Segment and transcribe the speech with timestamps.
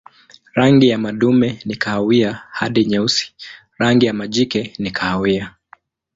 [0.55, 3.33] Rangi ya madume ni kahawia hadi nyeusi,
[3.77, 5.55] rangi ya majike ni kahawia.